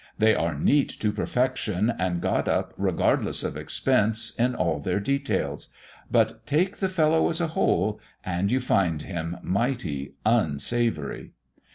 [0.17, 5.69] They are neat to perfection, and got up regardless of expense in all their details;
[6.09, 11.33] but take the fellow as a whole, and you find him mighty unsavoury.